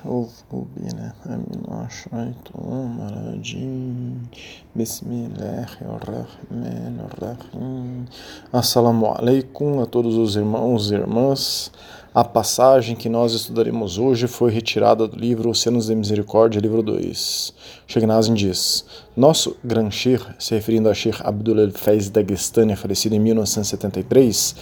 [0.00, 0.32] أعوذ
[0.76, 4.28] بالله من الشيطان الرجيم
[4.76, 8.04] بسم الله الرحمن الرحيم
[8.52, 11.70] Assalamu alaikum a todos os irmãos e irmãs.
[12.13, 17.53] A passagem que nós estudaremos hoje foi retirada do livro Oceanos de Misericórdia, livro 2.
[17.87, 18.83] Sheikh Nazim diz:
[19.15, 24.55] Nosso Gran Sheikh, se referindo a Sheikh Abdul El-Faiz Dagestani, falecido em 1973,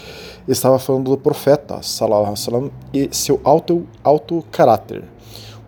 [0.48, 5.04] estava falando do profeta, alaihi e seu alto, alto caráter.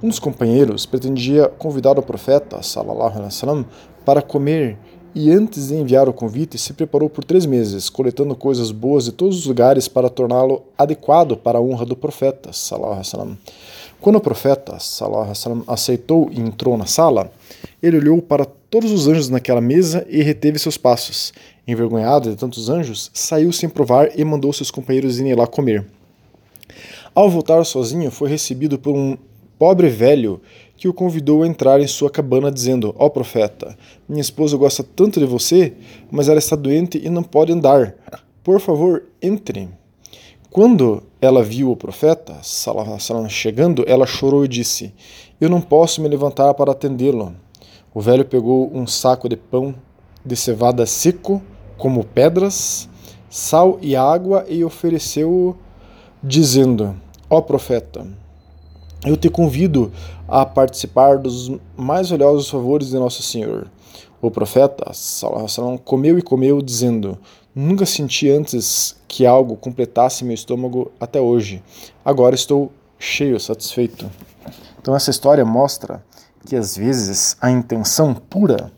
[0.04, 3.66] Um dos companheiros pretendia convidar o profeta, alaihi
[4.06, 4.78] para comer
[5.14, 9.12] e antes de enviar o convite, se preparou por três meses, coletando coisas boas de
[9.12, 12.52] todos os lugares para torná-lo adequado para a honra do profeta.
[14.00, 14.78] Quando o profeta
[15.68, 17.32] aceitou e entrou na sala,
[17.84, 21.34] ele olhou para todos os anjos naquela mesa e reteve seus passos.
[21.68, 25.86] Envergonhado de tantos anjos, saiu sem provar e mandou seus companheiros irem lá comer.
[27.14, 29.18] Ao voltar sozinho, foi recebido por um
[29.60, 30.42] pobre velho
[30.82, 33.78] que o convidou a entrar em sua cabana, dizendo: Ó oh, profeta,
[34.10, 35.74] minha esposa gosta tanto de você,
[36.10, 37.94] mas ela está doente e não pode andar.
[38.44, 39.70] Por favor, entre.
[40.50, 42.42] Quando ela viu o profeta
[43.30, 44.92] chegando, ela chorou e disse:
[45.40, 47.36] Eu não posso me levantar para atendê-lo.
[47.94, 49.76] O velho pegou um saco de pão
[50.26, 51.44] de cevada seco,
[51.78, 52.90] como pedras,
[53.30, 55.56] sal e água, e ofereceu-o,
[56.24, 56.96] dizendo:
[57.30, 58.08] Ó profeta,
[59.06, 59.92] eu te convido
[60.28, 63.68] a participar dos mais valiosos favores de Nosso Senhor.
[64.22, 67.18] O profeta salam, comeu e comeu, dizendo:
[67.54, 71.64] Nunca senti antes que algo completasse meu estômago até hoje.
[72.06, 74.10] Agora estou cheio, satisfeito.
[74.80, 76.04] Então, essa história mostra
[76.46, 78.72] que às vezes a intenção pura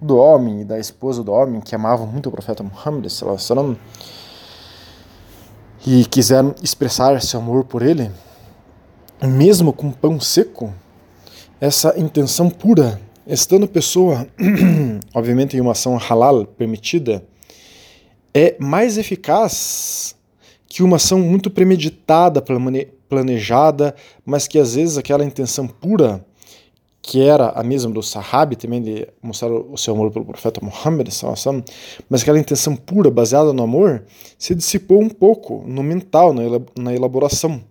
[0.00, 3.06] do homem e da esposa do homem, que amavam muito o profeta Muhammad
[5.86, 8.10] e quiseram expressar seu amor por ele,
[9.24, 10.74] mesmo com pão seco,
[11.60, 14.26] essa intenção pura, estando pessoa,
[15.14, 17.24] obviamente, em uma ação halal permitida,
[18.34, 20.14] é mais eficaz
[20.68, 22.44] que uma ação muito premeditada,
[23.08, 23.94] planejada,
[24.24, 26.22] mas que às vezes aquela intenção pura,
[27.00, 31.08] que era a mesma do Sahabi, também de mostrar o seu amor pelo profeta Muhammad,
[32.10, 34.04] mas aquela intenção pura, baseada no amor,
[34.36, 36.34] se dissipou um pouco no mental,
[36.76, 37.62] na elaboração.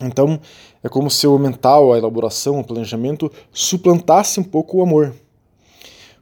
[0.00, 0.40] Então,
[0.82, 5.14] é como se o mental, a elaboração, o planejamento suplantasse um pouco o amor.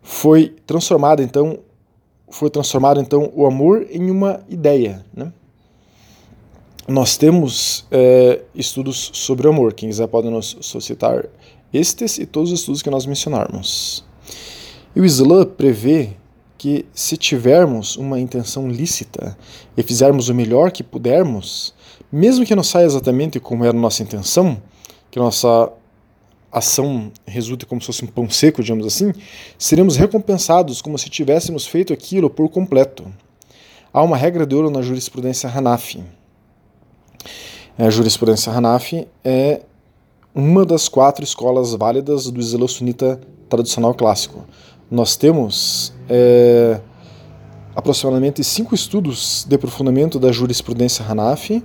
[0.02, 1.58] Foi transformado então,
[2.30, 5.32] foi transformado então o amor em uma ideia, né?
[6.88, 9.74] Nós temos é, estudos sobre o amor.
[9.74, 11.26] Quem quiser pode nos solicitar
[11.70, 14.02] estes e todos os estudos que nós mencionarmos.
[14.96, 16.16] E o Islã prevê
[16.56, 19.36] que se tivermos uma intenção lícita
[19.76, 21.74] e fizermos o melhor que pudermos,
[22.10, 24.60] mesmo que não saia exatamente como era a nossa intenção,
[25.10, 25.70] que a nossa
[26.50, 29.12] ação resulte como se fosse um pão seco, digamos assim,
[29.58, 33.06] seremos recompensados como se tivéssemos feito aquilo por completo.
[33.92, 36.02] Há uma regra de ouro na jurisprudência Hanafi.
[37.78, 39.62] A jurisprudência Hanafi é
[40.34, 44.44] uma das quatro escolas válidas do Islã sunita tradicional clássico.
[44.90, 46.80] Nós temos é,
[47.78, 51.62] aproximadamente cinco estudos de aprofundamento da jurisprudência Hanafi.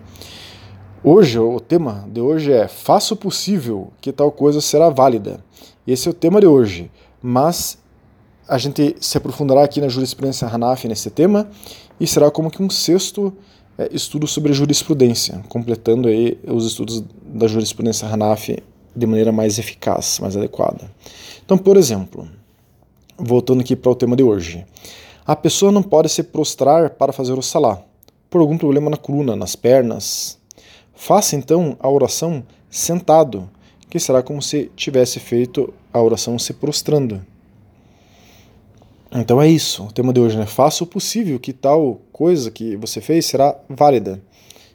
[1.03, 5.43] Hoje, o tema de hoje é Faça o possível que tal coisa será válida.
[5.87, 7.79] Esse é o tema de hoje, mas
[8.47, 11.49] a gente se aprofundará aqui na jurisprudência Hanafi nesse tema
[11.99, 13.33] e será como que um sexto
[13.75, 18.59] é, estudo sobre jurisprudência, completando aí os estudos da jurisprudência Hanafi
[18.95, 20.91] de maneira mais eficaz, mais adequada.
[21.43, 22.29] Então, por exemplo,
[23.17, 24.63] voltando aqui para o tema de hoje.
[25.25, 27.81] A pessoa não pode se prostrar para fazer o salá,
[28.29, 30.37] por algum problema na coluna, nas pernas.
[30.93, 33.49] Faça então a oração sentado,
[33.89, 37.25] que será como se tivesse feito a oração se prostrando.
[39.15, 40.45] Então é isso, o tema de hoje, né?
[40.45, 44.21] Faça o possível que tal coisa que você fez será válida.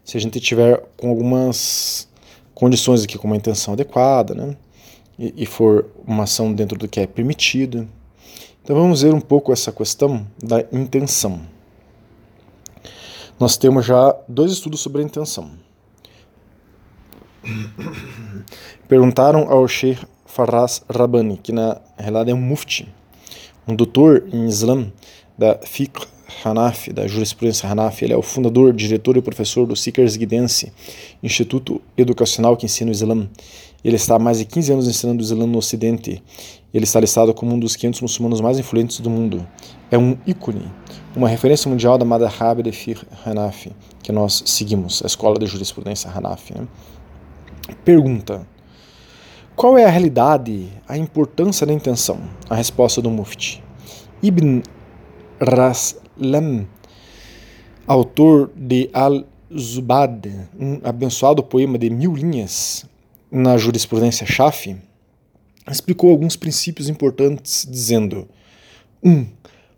[0.03, 2.09] Se a gente tiver com algumas
[2.55, 4.57] condições aqui, com uma intenção adequada, né?
[5.19, 7.87] E, e for uma ação dentro do que é permitido.
[8.69, 11.41] Então vamos ver um pouco essa questão da intenção.
[13.41, 15.53] Nós temos já dois estudos sobre a intenção.
[18.87, 22.87] Perguntaram ao Sheikh Faraz Rabbani, que na realidade é um mufti,
[23.67, 24.93] um doutor em Islã
[25.39, 26.07] da Fiqh
[26.45, 28.05] Hanafi, da jurisprudência Hanafi.
[28.05, 30.71] Ele é o fundador, diretor e professor do Seekers Guidance,
[31.23, 33.31] instituto educacional que ensina o Islã.
[33.83, 36.23] Ele está há mais de 15 anos ensinando o Islã no Ocidente.
[36.73, 39.47] Ele está listado como um dos 500 muçulmanos mais influentes do mundo.
[39.91, 40.71] É um ícone,
[41.17, 43.73] uma referência mundial da Madhhab de Fiqh Hanafi,
[44.03, 46.55] que nós seguimos, a escola de jurisprudência Hanafi.
[46.55, 46.69] Né?
[47.85, 48.47] Pergunta:
[49.57, 52.21] qual é a realidade, a importância da intenção?
[52.49, 53.63] A resposta do Mufti.
[54.23, 54.61] Ibn
[55.41, 56.67] Raslam,
[57.87, 62.85] autor de Al-Zubad, um abençoado poema de mil linhas
[63.31, 64.77] na jurisprudência Shafi,
[65.73, 68.29] explicou alguns princípios importantes, dizendo:
[69.03, 69.11] 1.
[69.11, 69.27] Um,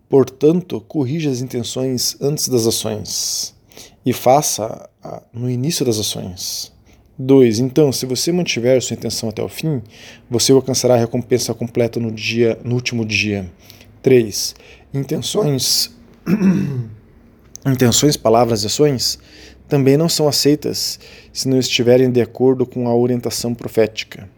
[0.09, 3.55] portanto, corrija as intenções antes das ações
[4.05, 4.89] e faça
[5.33, 6.73] no início das ações.
[7.19, 7.59] 2.
[7.59, 9.83] Então, se você mantiver sua intenção até o fim,
[10.29, 13.51] você alcançará a recompensa completa no dia, no último dia.
[14.03, 14.55] 3.
[14.95, 15.95] Intenções,
[17.67, 19.19] intenções, palavras e ações
[19.69, 20.99] também não são aceitas
[21.33, 24.29] se não estiverem de acordo com a orientação profética.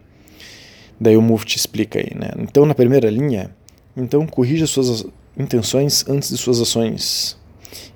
[1.03, 2.29] Daí o Mufti explica aí, né?
[2.39, 3.53] Então, na primeira linha,
[3.95, 5.05] então corrija suas
[5.37, 7.37] intenções antes de suas ações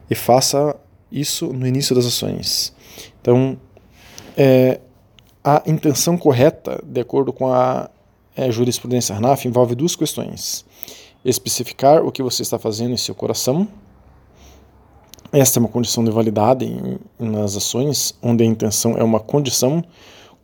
[0.10, 0.76] e faça
[1.10, 2.74] isso no início das ações.
[3.22, 3.58] Então,
[4.36, 4.82] é,
[5.42, 7.90] a intenção correta, de acordo com a
[8.36, 10.66] é, jurisprudência Hanaf, envolve duas questões.
[11.24, 13.70] Especificar o que você está fazendo em seu coração.
[15.32, 19.82] Esta é uma condição de validade em, nas ações, onde a intenção é uma condição,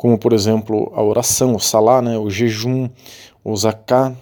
[0.03, 2.89] como por exemplo a oração, o salá, né, o jejum,
[3.41, 4.13] o zaká.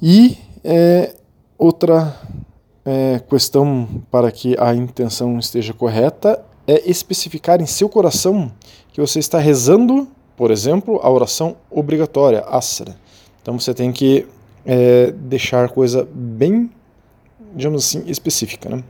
[0.00, 1.14] E é,
[1.58, 2.18] outra
[2.86, 8.50] é, questão para que a intenção esteja correta é especificar em seu coração
[8.94, 10.08] que você está rezando,
[10.38, 12.96] por exemplo, a oração obrigatória, asra.
[13.42, 14.26] Então você tem que
[14.64, 16.70] é, deixar coisa bem,
[17.54, 18.70] digamos assim, específica.
[18.70, 18.82] Né?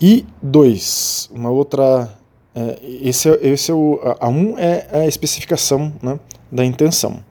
[0.00, 2.22] E dois, uma outra.
[2.54, 6.18] É, esse, é, esse é o, a um é a especificação né,
[6.50, 7.22] da intenção.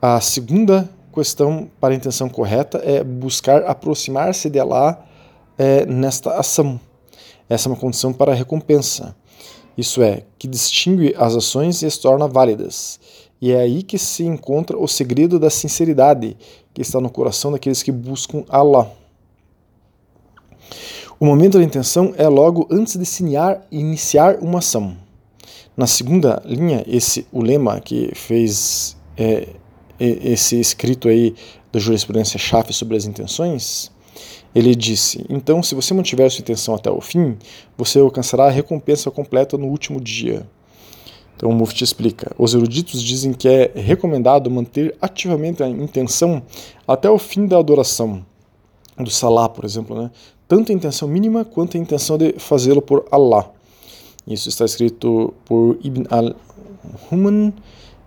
[0.00, 5.04] A segunda questão para a intenção correta é buscar aproximar-se de Allah
[5.56, 6.80] é, nesta ação.
[7.48, 9.14] Essa é uma condição para a recompensa.
[9.76, 12.98] Isso é, que distingue as ações e as torna válidas.
[13.40, 16.36] E é aí que se encontra o segredo da sinceridade
[16.74, 18.90] que está no coração daqueles que buscam Allah.
[21.22, 23.24] O momento da intenção é logo antes de
[23.70, 24.96] iniciar uma ação.
[25.76, 29.46] Na segunda linha, esse o lema que fez é,
[30.00, 31.32] esse escrito aí
[31.70, 33.92] da jurisprudência chave sobre as intenções,
[34.52, 37.38] ele disse: Então, se você mantiver sua intenção até o fim,
[37.78, 40.44] você alcançará a recompensa completa no último dia.
[41.36, 46.42] Então, o Mufti explica: Os eruditos dizem que é recomendado manter ativamente a intenção
[46.84, 48.26] até o fim da adoração,
[48.98, 50.10] do Salah, por exemplo, né?
[50.52, 53.50] Tanto a intenção mínima quanto a intenção de fazê-lo por Allah.
[54.26, 57.54] Isso está escrito por Ibn al-Human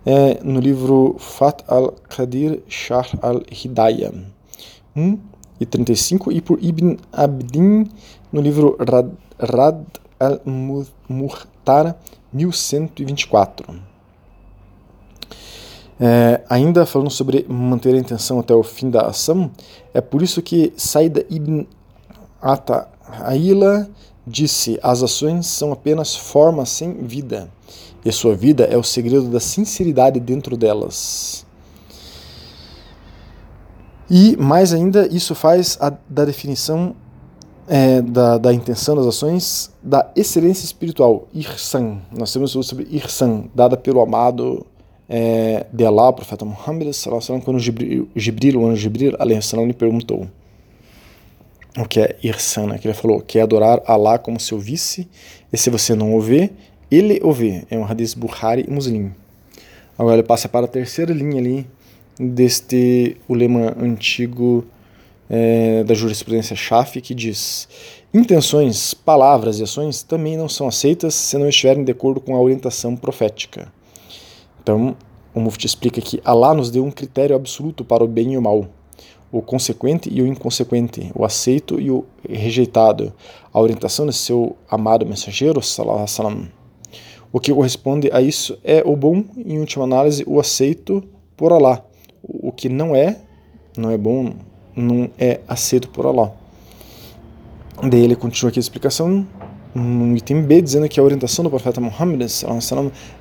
[0.06, 4.12] é, no livro Fat al-Qadir Shah al-Hidayah.
[4.94, 5.18] Um,
[5.58, 7.90] e 35, e por Ibn Abdin
[8.32, 9.10] no livro Rad,
[9.40, 9.82] Rad
[10.20, 11.96] al-Muhtar,
[12.32, 13.74] 1124.
[15.98, 19.50] É, ainda falando sobre manter a intenção até o fim da ação,
[19.92, 21.66] é por isso que Saida ibn
[22.40, 23.88] Ata'ila
[24.26, 27.48] disse: as ações são apenas formas sem vida,
[28.04, 31.46] e a sua vida é o segredo da sinceridade dentro delas.
[34.08, 36.94] E mais ainda, isso faz a, da definição
[37.66, 41.98] é, da, da intenção das ações da excelência espiritual, Irsan.
[42.16, 44.64] Nós temos sobre Irsan, dada pelo amado
[45.08, 46.88] é, de Allah, o profeta Muhammad,
[47.44, 49.16] quando Jibril, Jibril o anjo Jibril,
[49.66, 50.28] lhe perguntou
[51.76, 52.78] o que é Irsan, né?
[52.78, 55.08] que ele falou que é adorar Allah como seu vice,
[55.52, 56.50] e se você não o vê,
[56.90, 57.64] ele o vê.
[57.70, 59.12] É um hadith Bukhari Muslim.
[59.98, 61.66] Agora ele passa para a terceira linha ali,
[62.18, 64.64] deste lema antigo
[65.28, 67.68] é, da jurisprudência Shafi que diz:
[68.12, 72.40] intenções, palavras e ações também não são aceitas se não estiverem de acordo com a
[72.40, 73.72] orientação profética.
[74.62, 74.96] Então,
[75.34, 78.42] o Mufti explica que Allah nos deu um critério absoluto para o bem e o
[78.42, 78.66] mal,
[79.30, 83.12] o consequente e o inconsequente, o aceito e o rejeitado,
[83.52, 86.48] a orientação de seu amado mensageiro, salam.
[87.32, 91.02] O que corresponde a isso é o bom, em última análise, o aceito
[91.36, 91.84] por Allah
[92.28, 93.16] o que não é,
[93.76, 94.32] não é bom,
[94.74, 96.32] não é aceito por Allah.
[97.82, 99.26] Daí ele continua aqui a explicação
[99.74, 102.22] no item B, dizendo que a orientação do profeta Muhammad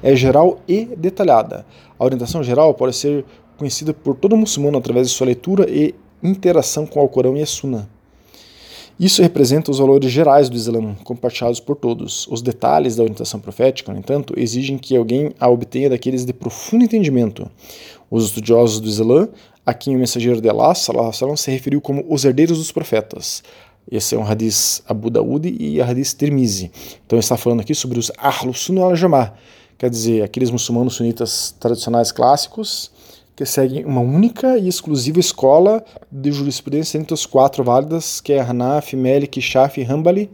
[0.01, 1.65] é geral e detalhada.
[1.99, 3.25] A orientação geral pode ser
[3.57, 7.45] conhecida por todo muçulmano através de sua leitura e interação com o Alcorão e a
[7.45, 7.89] Sunna.
[8.97, 12.25] Isso representa os valores gerais do Islã, compartilhados por todos.
[12.29, 16.85] Os detalhes da orientação profética, no entanto, exigem que alguém a obtenha daqueles de profundo
[16.85, 17.49] entendimento.
[18.09, 19.27] Os estudiosos do Islã,
[19.65, 23.43] a quem o mensageiro de Allah sallam, se referiu como os herdeiros dos profetas.
[23.91, 26.71] Esse é um hadith Abu Daud e a hadith Tirmizi.
[27.05, 29.33] Então está falando aqui sobre os Ahlus Sunnah al-Jama'ah,
[29.77, 32.91] quer dizer, aqueles muçulmanos sunitas tradicionais clássicos,
[33.35, 38.39] que seguem uma única e exclusiva escola de jurisprudência entre os quatro válidas, que é
[38.39, 40.31] Hanaf, Malik, Shafi e Hanbali.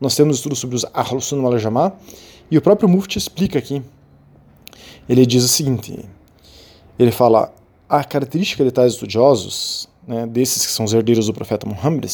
[0.00, 1.92] Nós temos estudos sobre os Ahlus Sunnah wal Jamaa,
[2.50, 3.80] e o próprio Mufti explica aqui.
[5.08, 6.04] Ele diz o seguinte,
[6.98, 7.54] ele fala,
[7.88, 12.04] a característica de tais estudiosos, né, desses que são os herdeiros do profeta Muhammad,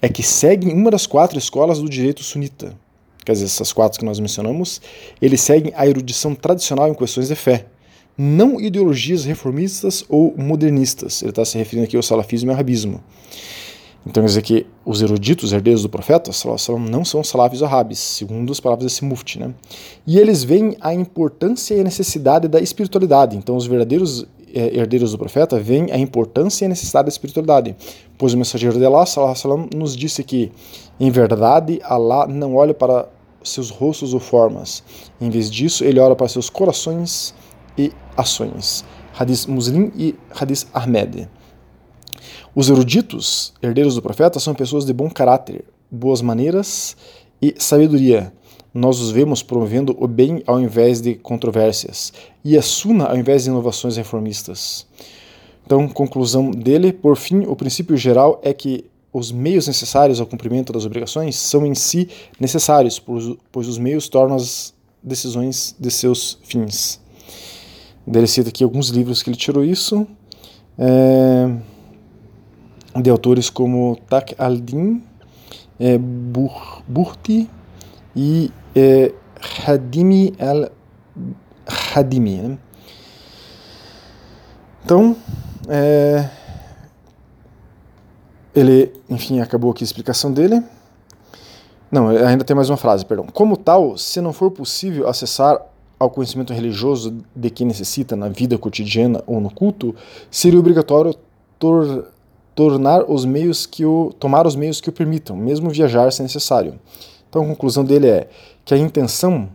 [0.00, 2.76] é que seguem uma das quatro escolas do direito sunita.
[3.24, 4.80] Quer dizer, essas quatro que nós mencionamos,
[5.20, 7.66] eles seguem a erudição tradicional em questões de fé,
[8.18, 11.22] não ideologias reformistas ou modernistas.
[11.22, 13.00] Ele está se referindo aqui ao salafismo e ao arabismo.
[14.04, 16.30] Então quer dizer que os eruditos, herdeiros do profeta,
[16.80, 19.38] não são salafis arabes, segundo as palavras desse mufti.
[19.38, 19.54] Né?
[20.06, 23.36] E eles veem a importância e a necessidade da espiritualidade.
[23.36, 27.76] Então os verdadeiros é, herdeiros do profeta veem a importância e a necessidade da espiritualidade.
[28.16, 30.50] Pois o mensageiro de Allah salam, nos disse que,
[30.98, 33.08] em verdade, Allah não olha para
[33.44, 34.82] seus rostos ou formas.
[35.20, 37.34] Em vez disso, ele olha para seus corações
[37.78, 38.84] e ações.
[39.18, 41.28] Hadith Muslim e Hadith Ahmed.
[42.54, 46.96] Os eruditos, herdeiros do profeta, são pessoas de bom caráter, boas maneiras
[47.40, 48.32] e sabedoria.
[48.74, 52.12] Nós os vemos promovendo o bem ao invés de controvérsias
[52.44, 54.86] e a suna ao invés de inovações reformistas.
[55.64, 60.72] Então, conclusão dele, por fim, o princípio geral é que os meios necessários ao cumprimento
[60.72, 62.08] das obrigações são em si
[62.38, 67.00] necessários, pois os meios tornam as decisões de seus fins.
[68.12, 70.06] Ele cita aqui alguns livros que ele tirou isso,
[70.78, 71.50] é,
[73.00, 75.02] de autores como Tak al-Din,
[75.78, 77.48] é, Burti
[78.16, 79.12] e é,
[79.66, 82.36] Hadimi al-Hadimi.
[82.36, 82.58] Né?
[84.84, 85.14] Então,
[85.68, 86.30] é,
[88.54, 90.62] ele, enfim, acabou aqui a explicação dele.
[91.90, 93.26] Não, ainda tem mais uma frase, perdão.
[93.26, 95.60] Como tal, se não for possível acessar
[95.98, 99.94] ao conhecimento religioso de que necessita na vida cotidiana ou no culto,
[100.30, 101.14] seria obrigatório
[101.58, 102.06] tor
[102.54, 106.78] tornar os meios que o tomar os meios que o permitam, mesmo viajar se necessário.
[107.28, 108.28] Então a conclusão dele é
[108.64, 109.48] que a intenção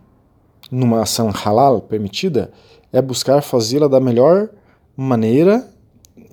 [0.70, 2.50] numa ação halal permitida
[2.92, 4.48] é buscar fazê-la da melhor
[4.96, 5.68] maneira,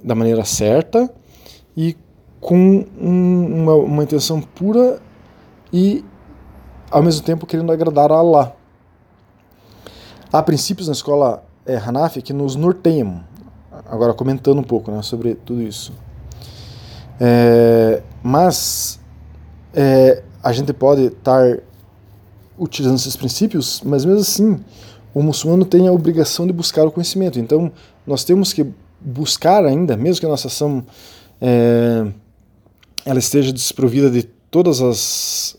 [0.04, 1.12] da maneira certa
[1.76, 1.96] e
[2.40, 5.02] com um, uma, uma intenção pura
[5.72, 6.04] e
[6.90, 8.61] ao mesmo tempo querendo agradar a Allah.
[10.32, 13.22] Há princípios na escola é, Hanafi que nos norteiam.
[13.90, 15.92] Agora, comentando um pouco né, sobre tudo isso.
[17.20, 18.98] É, mas
[19.74, 21.58] é, a gente pode estar
[22.58, 24.64] utilizando esses princípios, mas mesmo assim,
[25.14, 27.38] o muçulmano tem a obrigação de buscar o conhecimento.
[27.38, 27.70] Então,
[28.08, 28.66] nós temos que
[29.02, 30.86] buscar ainda, mesmo que a nossa ação
[31.42, 32.08] é,
[33.06, 35.58] ela esteja desprovida de todas as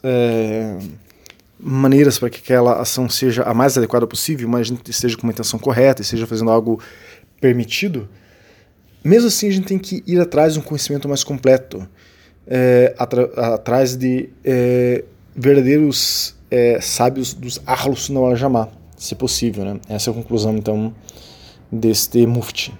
[1.63, 5.23] maneiras para que aquela ação seja a mais adequada possível, mas a gente esteja com
[5.23, 6.81] uma intenção correta, esteja fazendo algo
[7.41, 8.09] permitido,
[9.05, 11.89] mesmo assim a gente tem que ir atrás de um conhecimento mais completo,
[12.47, 12.95] é,
[13.37, 15.05] atrás de é,
[15.35, 19.65] verdadeiros é, sábios dos Ahlus Sunnah Jamá, se possível.
[19.65, 19.81] Né?
[19.89, 20.95] Essa é a conclusão, então,
[21.71, 22.73] deste mufti.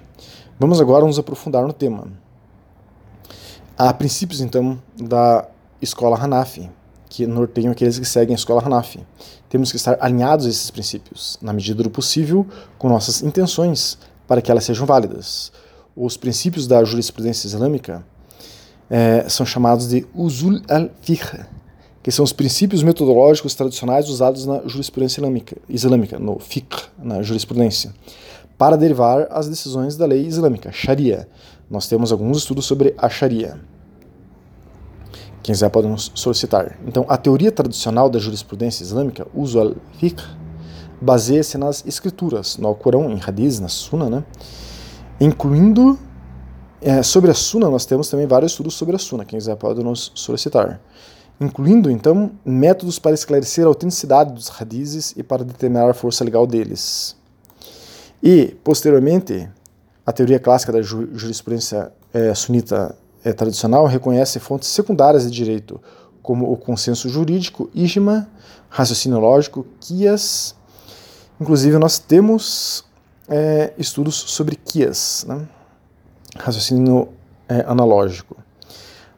[0.59, 2.07] Vamos agora nos aprofundar no tema.
[3.77, 5.47] Há princípios, então, da
[5.81, 6.69] escola Hanafi,
[7.13, 8.99] que norteiam aqueles que seguem a escola Hanafi.
[9.47, 12.43] Temos que estar alinhados a esses princípios, na medida do possível,
[12.79, 15.51] com nossas intenções, para que elas sejam válidas.
[15.95, 18.03] Os princípios da jurisprudência islâmica
[18.89, 21.45] é, são chamados de usul al-fiqh,
[22.01, 27.93] que são os princípios metodológicos tradicionais usados na jurisprudência islâmica, islâmica, no fiqh, na jurisprudência,
[28.57, 31.27] para derivar as decisões da lei islâmica, Sharia.
[31.69, 33.59] Nós temos alguns estudos sobre a Sharia.
[35.43, 36.79] Quem quiser pode nos solicitar.
[36.87, 40.23] Então, a teoria tradicional da jurisprudência islâmica, uso al-fiqh,
[41.01, 44.23] baseia-se nas escrituras, no Alcorão, em Hadith, na Sunna, né?
[45.19, 45.99] incluindo
[46.81, 49.83] é, sobre a Sunna, nós temos também vários estudos sobre a Sunna, quem quiser pode
[49.83, 50.79] nos solicitar.
[51.41, 56.47] Incluindo, então, métodos para esclarecer a autenticidade dos hadizes e para determinar a força legal
[56.47, 57.17] deles.
[58.21, 59.49] E, posteriormente,
[60.05, 65.79] a teoria clássica da jurisprudência é, sunita é, tradicional reconhece fontes secundárias de direito,
[66.21, 68.27] como o consenso jurídico, ijma,
[68.69, 70.55] raciocínio lógico, quias.
[71.39, 72.85] Inclusive, nós temos
[73.27, 75.47] é, estudos sobre quias, né?
[76.37, 77.09] raciocínio
[77.47, 78.37] é, analógico.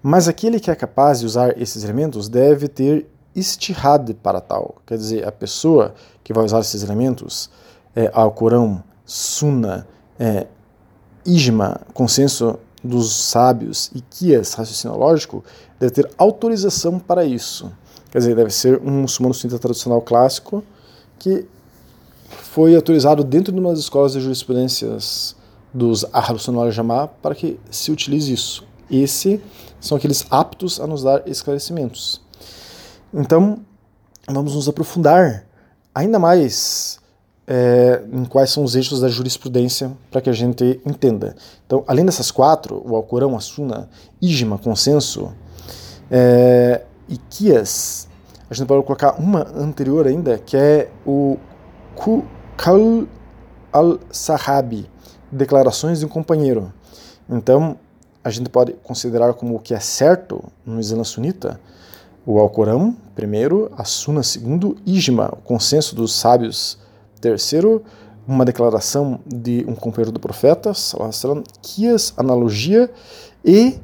[0.02, 4.76] Mas aquele que é capaz de usar esses elementos deve ter istihad para tal.
[4.86, 5.94] Quer dizer, a pessoa
[6.24, 7.50] que vai usar esses elementos,
[7.96, 9.88] é, Alcorão, Sunna,
[10.20, 10.48] é,
[11.26, 15.44] Ijma, consenso dos sábios e Kias, raciocínio lógico,
[15.80, 17.72] deve ter autorização para isso.
[18.12, 20.64] Quer dizer, deve ser um muçulmano sunita tradicional clássico
[21.20, 21.46] que
[22.30, 25.36] foi autorizado dentro de umas escolas de jurisprudências
[25.74, 28.64] dos Ahlus Jamá para que se utilize isso.
[28.90, 29.42] Esse
[29.82, 32.22] são aqueles aptos a nos dar esclarecimentos.
[33.14, 33.60] Então,
[34.28, 35.46] vamos nos aprofundar
[35.94, 37.00] ainda mais
[37.48, 41.36] é, em quais são os eixos da jurisprudência para que a gente entenda.
[41.66, 43.90] Então, além dessas quatro, o Alcorão, a Suna,
[44.22, 45.34] Ijma, Consenso
[46.10, 48.08] é, e Kias,
[48.50, 51.38] a gente pode colocar uma anterior ainda, que é o
[52.58, 53.06] Kal
[53.72, 54.90] al-Sahabi,
[55.32, 56.72] Declarações de um Companheiro.
[57.30, 57.78] Então,
[58.24, 61.60] a gente pode considerar como o que é certo no Islã sunita
[62.26, 66.78] o Alcorão, primeiro, a Suna, segundo, Ijma, o consenso dos sábios,
[67.26, 67.84] terceiro,
[68.28, 72.92] uma declaração de um companheiro do profeta, sallam, Kias, analogia,
[73.44, 73.80] e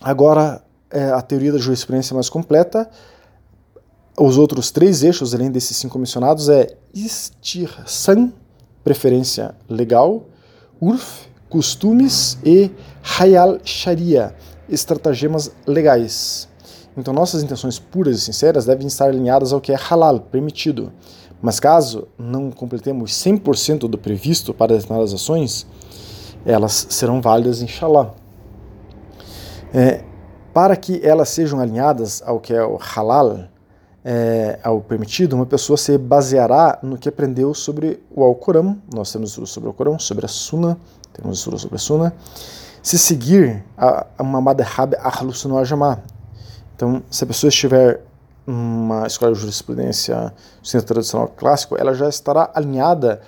[0.00, 2.88] agora é, a teoria da jurisprudência mais completa,
[4.18, 8.32] os outros três eixos, além desses cinco mencionados, é Istirsan,
[8.84, 10.24] preferência legal,
[10.80, 12.70] Urf, costumes e
[13.18, 14.34] Hayal Sharia,
[14.68, 16.48] estratagemas legais.
[16.96, 20.92] Então nossas intenções puras e sinceras devem estar alinhadas ao que é halal, permitido.
[21.40, 25.66] Mas caso não completemos 100% do previsto para determinadas ações,
[26.44, 28.14] elas serão válidas, inshallah.
[29.74, 30.02] É,
[30.54, 33.40] para que elas sejam alinhadas ao que é o halal,
[34.04, 38.78] é, ao permitido, uma pessoa se baseará no que aprendeu sobre o Alcorão.
[38.94, 40.78] Nós temos sobre o Alcorão, sobre a Sunna,
[41.12, 42.14] temos estudo sobre a Sunna.
[42.80, 45.98] Se seguir a, uma madhab ahlus sunnah jamá,
[46.76, 48.02] então, se a pessoa estiver
[48.46, 53.20] numa escola de jurisprudência centro tradicional clássico, ela já estará alinhada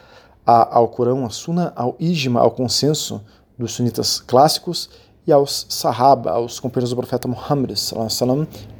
[0.47, 3.21] ao Corão, à Sunna, ao Ijma, ao consenso
[3.59, 4.89] dos sunitas clássicos
[5.27, 7.73] e aos Sahaba, aos companheiros do profeta Muhammad.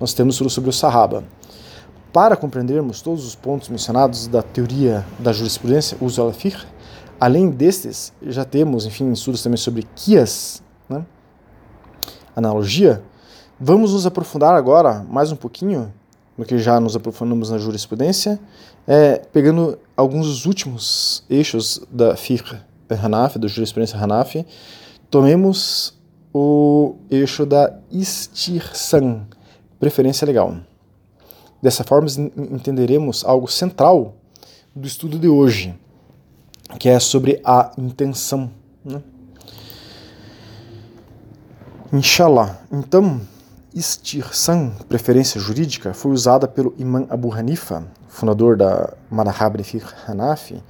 [0.01, 1.25] Nós temos tudo sobre o Sahaba.
[2.13, 6.33] Para compreendermos todos os pontos mencionados da teoria da jurisprudência, uso al
[7.21, 11.05] além destes, já temos, enfim, estudos também sobre Kias, né?
[12.35, 13.03] analogia,
[13.61, 15.93] Vamos nos aprofundar agora mais um pouquinho
[16.39, 18.39] no que já nos aprofundamos na jurisprudência,
[18.87, 22.57] é, pegando alguns dos últimos eixos da fiqh
[22.89, 24.47] Hanafi, da jurisprudência Hanafi,
[25.11, 25.99] tomemos
[26.33, 29.27] o eixo da istirsan,
[29.81, 30.57] preferência legal.
[31.61, 34.15] Dessa forma, entenderemos algo central
[34.75, 35.75] do estudo de hoje,
[36.79, 38.51] que é sobre a intenção.
[38.85, 39.03] Né?
[41.93, 42.61] Inshallah.
[42.71, 43.21] Então,
[43.79, 49.57] Istirsan, preferência jurídica, foi usada pelo Imam Abu Hanifa, fundador da Madhab
[50.05, 50.61] Hanafi,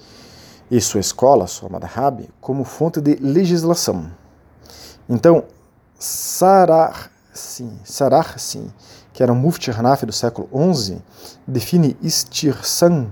[0.70, 4.10] e sua escola, sua Madhab, como fonte de legislação.
[5.08, 5.44] Então,
[5.98, 8.70] Sarahsi, Sarahsi
[9.14, 11.02] que era um mufti Hanafi do século XI,
[11.46, 13.10] define Istirsan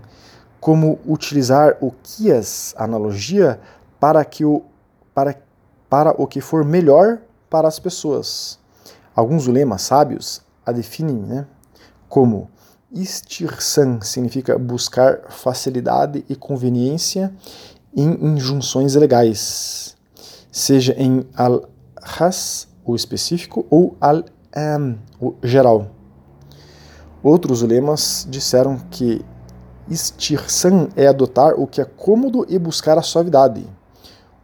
[0.60, 3.58] como utilizar o Kias, analogia,
[3.98, 4.62] para, que o,
[5.14, 5.40] para,
[5.88, 8.58] para o que for melhor para as pessoas.
[9.16, 11.46] Alguns ulemas sábios a definem né,
[12.06, 12.50] como
[12.92, 17.32] istirsan significa buscar facilidade e conveniência
[17.96, 19.96] em injunções legais,
[20.52, 25.90] seja em al-has, o específico, ou al-am, o geral.
[27.22, 29.24] Outros ulemas disseram que
[29.88, 33.66] istirsan é adotar o que é cômodo e buscar a suavidade.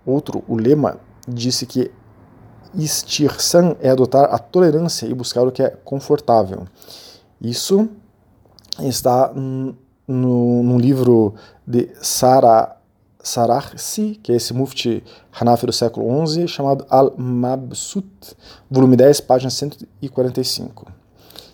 [0.07, 1.91] Outro ulema disse que
[2.75, 6.67] Istirsan é adotar a tolerância e buscar o que é confortável.
[7.41, 7.89] Isso
[8.81, 9.77] está no,
[10.63, 11.35] no livro
[11.67, 12.77] de Sara
[13.23, 18.37] Sararsi, que é esse mufti Hanafi do século XI, chamado Al-Mabsut,
[18.71, 20.87] volume 10, página 145.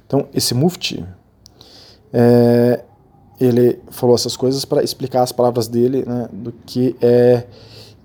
[0.06, 1.04] Então, esse mufti,
[2.12, 2.82] é,
[3.38, 7.46] ele falou essas coisas para explicar as palavras dele né, do que é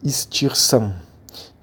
[0.04, 0.93] istirsan.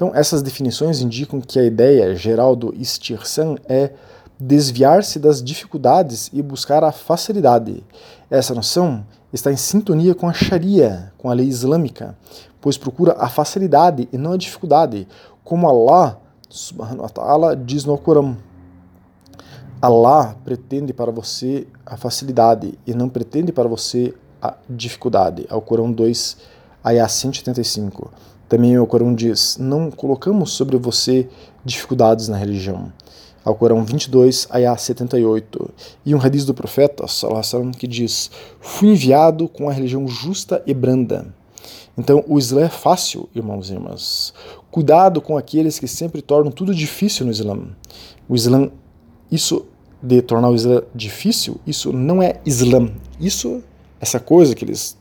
[0.00, 3.92] Então, essas definições indicam que a ideia geral do istirsan é
[4.38, 7.84] desviar-se das dificuldades e buscar a facilidade.
[8.30, 12.16] Essa noção está em sintonia com a Sharia, com a lei islâmica,
[12.62, 15.06] pois procura a facilidade e não a dificuldade,
[15.44, 18.38] como Allah subhanahu wa ta'ala diz no Corão.
[19.82, 25.46] Allah pretende para você a facilidade e não pretende para você a dificuldade.
[25.50, 26.38] Ao Corão 2,
[26.86, 28.10] ayah 185.
[28.50, 31.28] Também o Corão diz: Não colocamos sobre você
[31.64, 32.92] dificuldades na religião.
[33.44, 35.70] Ao Corão 22, ayah 78.
[36.04, 38.28] E um hadith do profeta, sallam, que diz:
[38.60, 41.32] Fui enviado com a religião justa e branda.
[41.96, 44.34] Então, o Islã é fácil, irmãos e irmãs.
[44.68, 47.56] Cuidado com aqueles que sempre tornam tudo difícil no Islã.
[48.28, 48.68] O Islã,
[49.30, 49.64] isso
[50.02, 52.90] de tornar o Islã difícil, isso não é Islã.
[53.20, 53.62] Isso,
[54.00, 54.98] essa coisa que eles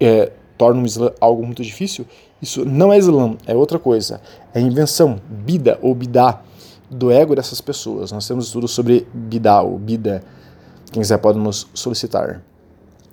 [0.00, 0.32] é,
[0.62, 2.06] torna o Islã algo muito difícil,
[2.40, 4.20] isso não é Islã, é outra coisa.
[4.54, 6.40] É invenção, bida ou bidá,
[6.88, 8.12] do ego dessas pessoas.
[8.12, 10.22] Nós temos estudos sobre bidá ou bida.
[10.92, 12.40] Quem quiser pode nos solicitar.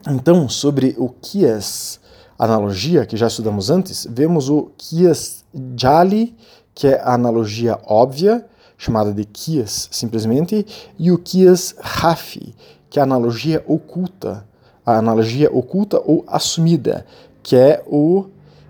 [0.08, 2.00] Então, sobre o Kias,
[2.38, 5.44] analogia que já estudamos antes, vemos o Kias
[5.76, 6.36] Jali,
[6.76, 8.46] que é a analogia óbvia,
[8.78, 10.68] chamada de Kias simplesmente,
[11.00, 12.54] e o Kias Rafi,
[12.92, 14.46] que é a analogia oculta,
[14.86, 17.06] a analogia oculta ou assumida,
[17.50, 18.28] que é o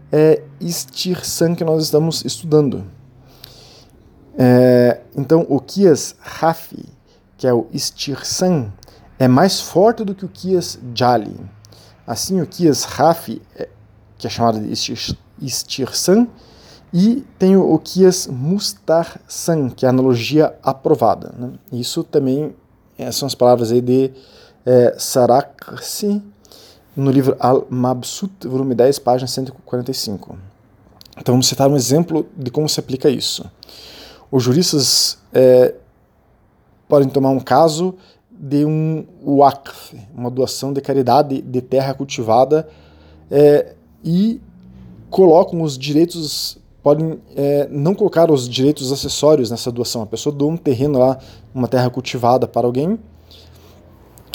[0.09, 2.85] é, Istirsan que nós estamos estudando.
[4.37, 6.85] É, então, o Kias Rafi,
[7.37, 8.71] que é o Istirsan,
[9.19, 11.35] é mais forte do que o Kias Jali.
[12.07, 13.67] Assim, o Kias Rafi, é,
[14.17, 14.71] que é chamado de
[15.41, 16.25] Istirsan,
[16.93, 21.33] e tem o Kias Mustarsan, que é a analogia aprovada.
[21.37, 21.51] Né?
[21.73, 22.55] Isso também
[22.97, 24.13] é, são as palavras aí de
[24.65, 26.23] é, Sarakrsi,
[26.95, 30.37] no livro Al-Mabsut, volume 10, página 145.
[31.17, 33.49] Então vamos citar um exemplo de como se aplica isso.
[34.31, 35.75] Os juristas é,
[36.87, 37.95] podem tomar um caso
[38.31, 42.67] de um waqf, uma doação de caridade de terra cultivada,
[43.29, 44.39] é, e
[45.09, 50.01] colocam os direitos, podem é, não colocar os direitos acessórios nessa doação.
[50.01, 51.19] A pessoa doa um terreno lá,
[51.53, 52.97] uma terra cultivada para alguém,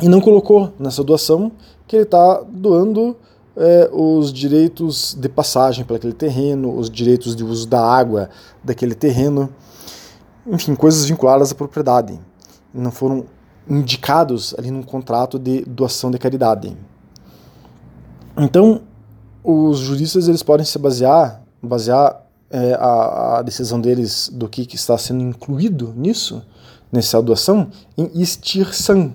[0.03, 1.53] e não colocou nessa doação
[1.87, 3.17] que ele está doando
[3.57, 8.31] é, os direitos de passagem para aquele terreno, os direitos de uso da água
[8.63, 9.49] daquele terreno,
[10.47, 12.19] enfim, coisas vinculadas à propriedade.
[12.73, 13.25] Não foram
[13.69, 16.77] indicados ali num contrato de doação de caridade.
[18.37, 18.83] Então,
[19.43, 24.77] os juristas eles podem se basear, basear é, a, a, decisão deles do que, que,
[24.77, 26.43] está sendo incluído nisso,
[26.91, 29.13] nessa doação, em istirsan,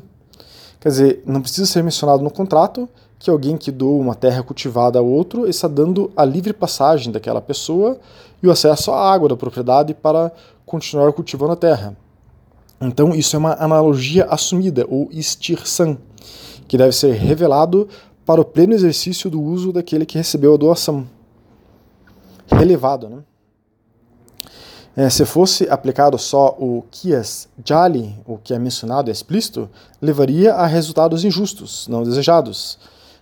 [0.80, 2.88] Quer dizer, não precisa ser mencionado no contrato
[3.18, 7.42] que alguém que doa uma terra cultivada a outro está dando a livre passagem daquela
[7.42, 8.00] pessoa
[8.42, 10.32] e o acesso à água da propriedade para
[10.66, 11.98] continuar cultivando a terra.
[12.80, 15.98] Então, isso é uma analogia assumida, ou istirsan,
[16.66, 17.90] que deve ser revelado
[18.26, 21.06] para o pleno exercício do uso daquele que recebeu a doação.
[22.50, 23.18] Relevado, né?
[25.00, 29.70] É, se fosse aplicado só o kias jali, o que é mencionado, é explícito,
[30.02, 32.78] levaria a resultados injustos, não desejados,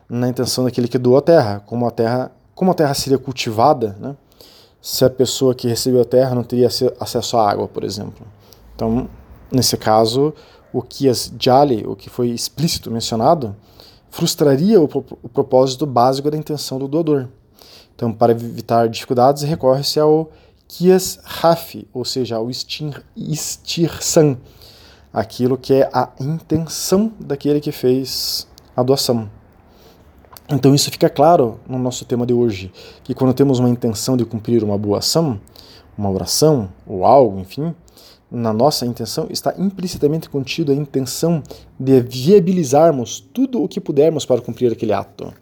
[0.09, 3.95] na intenção daquele que doou a terra, como a terra, como a terra seria cultivada,
[3.99, 4.15] né?
[4.81, 6.67] se a pessoa que recebeu a terra não teria
[6.99, 8.25] acesso à água, por exemplo.
[8.75, 9.07] Então,
[9.51, 10.33] nesse caso,
[10.73, 13.55] o kias jali, o que foi explícito mencionado,
[14.09, 14.85] frustraria o,
[15.21, 17.27] o propósito básico da intenção do doador.
[17.95, 20.31] Então, para evitar dificuldades, recorre-se ao
[20.67, 22.49] Kias Rafi, ou seja, o
[23.15, 24.37] Istirsan,
[25.11, 29.29] aquilo que é a intenção daquele que fez a doação.
[30.49, 32.71] Então isso fica claro no nosso tema de hoje,
[33.03, 35.39] que quando temos uma intenção de cumprir uma boa ação,
[35.97, 37.73] uma oração ou algo, enfim,
[38.29, 41.41] na nossa intenção está implicitamente contido a intenção
[41.79, 45.33] de viabilizarmos tudo o que pudermos para cumprir aquele ato.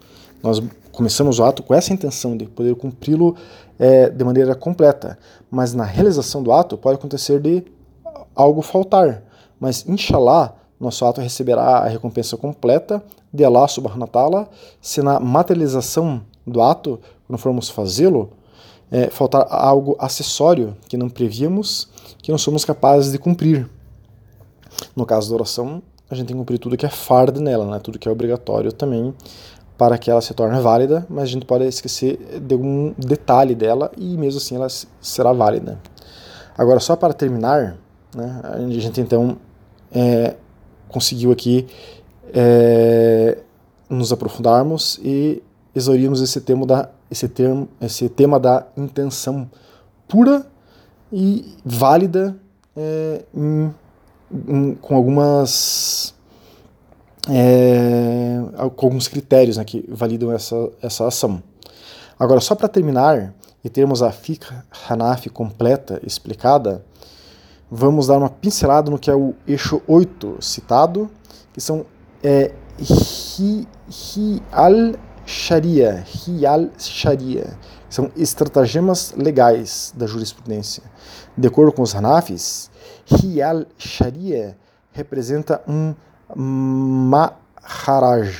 [0.46, 3.36] Nós começamos o ato com essa intenção de poder cumpri-lo
[3.80, 5.18] é, de maneira completa,
[5.50, 7.64] mas na realização do ato pode acontecer de
[8.36, 9.24] algo faltar.
[9.60, 13.04] Mas, inshallah, nosso ato receberá a recompensa completa
[13.34, 14.48] de Allah subhanahu wa ta'ala
[14.80, 18.30] se na materialização do ato, quando formos fazê-lo,
[18.92, 21.90] é, faltar algo acessório que não prevíamos,
[22.22, 23.68] que não somos capazes de cumprir.
[24.96, 27.80] No caso da oração, a gente tem que cumprir tudo que é fardo nela, né?
[27.80, 29.12] tudo que é obrigatório também
[29.78, 33.92] para que ela se torne válida, mas a gente pode esquecer de algum detalhe dela
[33.98, 34.68] e mesmo assim ela
[35.02, 35.80] será válida.
[36.58, 37.78] Agora, só para terminar,
[38.16, 39.38] né, a gente então
[39.92, 40.36] é,
[40.88, 41.68] conseguiu aqui
[42.34, 43.38] é,
[43.90, 45.44] nos aprofundarmos e
[45.76, 49.50] exaurirmos esse tema da esse termo esse tema da intenção
[50.08, 50.46] pura
[51.12, 52.36] e válida
[52.76, 53.74] é, em,
[54.48, 56.15] em, com algumas
[57.30, 58.40] é,
[58.76, 61.42] com alguns critérios né, que validam essa, essa ação.
[62.20, 63.34] Agora, só para terminar
[63.64, 64.46] e termos a Fiqh
[64.88, 66.86] Hanafi completa explicada,
[67.70, 71.10] vamos dar uma pincelada no que é o eixo 8 citado,
[71.52, 71.86] que são
[72.24, 74.42] é, hi, hi
[75.26, 77.58] Sharia, hi al Sharia,
[77.90, 80.84] são estratagemas legais da jurisprudência.
[81.36, 82.70] De acordo com os Hanafis,
[83.12, 84.56] hi al Sharia
[84.92, 85.96] representa um
[86.36, 88.32] Maharaj.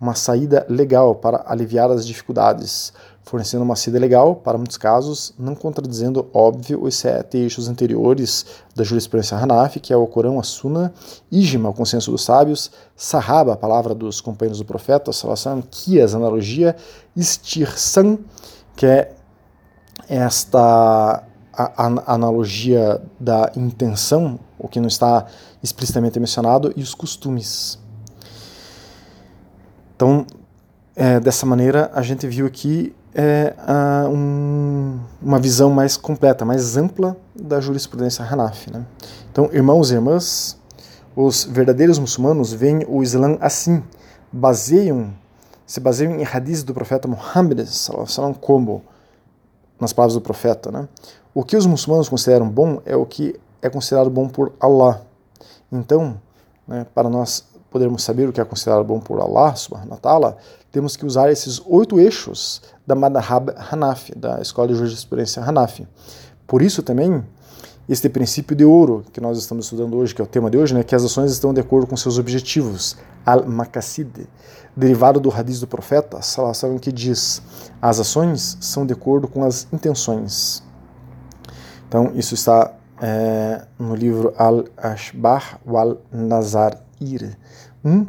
[0.00, 5.54] uma saída legal para aliviar as dificuldades, fornecendo uma saída legal para muitos casos, não
[5.54, 10.92] contradizendo, óbvio, os sete eixos anteriores da jurisprudência Hanafi, que é o Corão, a Sunna,
[11.30, 16.74] Ijma, o consenso dos sábios, Sahaba, a palavra dos companheiros do profeta, Salassam, Kias, analogia,
[17.14, 18.18] Istirsan,
[18.74, 19.14] que é
[20.08, 25.26] esta a, a analogia da intenção, o que não está
[25.62, 27.78] explicitamente mencionado, e os costumes.
[29.96, 30.24] Então,
[30.94, 36.76] é, dessa maneira, a gente viu aqui é, a, um, uma visão mais completa, mais
[36.76, 38.72] ampla da jurisprudência Hanafi.
[38.72, 38.86] Né?
[39.30, 40.56] Então, irmãos e irmãs,
[41.16, 43.82] os verdadeiros muçulmanos veem o Islã assim,
[44.32, 45.12] baseiam,
[45.66, 47.66] se baseiam em hadiths do profeta Muhammad
[48.40, 48.82] como
[49.78, 50.88] nas palavras do profeta, né?
[51.34, 55.02] O que os muçulmanos consideram bom é o que é considerado bom por Allah.
[55.70, 56.20] Então,
[56.66, 60.36] né, para nós podermos saber o que é considerado bom por Allah, subhanahu wa
[60.70, 65.86] temos que usar esses oito eixos da Madhab Hanafi, da escola de jurisprudência Hanafi.
[66.46, 67.24] Por isso também,
[67.88, 70.74] este princípio de ouro que nós estamos estudando hoje, que é o tema de hoje,
[70.74, 74.28] né, que as ações estão de acordo com seus objetivos, al-maqasid,
[74.76, 77.42] derivado do hadith do profeta, sallallahu que diz:
[77.80, 80.62] as ações são de acordo com as intenções.
[81.88, 82.72] Então, isso está
[83.02, 86.78] é, no livro Al-Ashbah wal-Nazair
[87.84, 88.06] 1,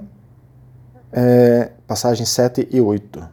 [1.12, 3.27] é, passagens 7 e 8.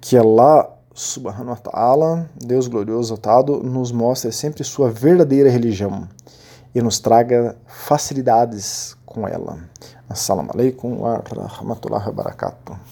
[0.00, 6.08] Que Allah subhanahu wa ta'ala, Deus glorioso exaltado, nos mostre sempre sua verdadeira religião
[6.74, 9.58] e nos traga facilidades com ela.
[10.08, 12.90] Assalamu alaikum wa rahmatullahi wa barakatuh.